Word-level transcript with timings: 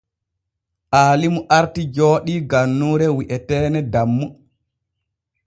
Aalimu 0.99 1.41
arti 1.57 1.81
jooɗii 1.95 2.39
gannuure 2.51 3.11
wi’eteene 3.17 3.79
Dammu. 3.93 4.25